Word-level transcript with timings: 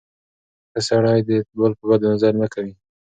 ښه 0.71 0.79
سړی 0.87 1.19
د 1.27 1.29
بل 1.57 1.71
په 1.79 1.83
بدو 1.89 2.05
نظر 2.13 2.33
نه 2.41 2.47
کوي. 2.53 2.73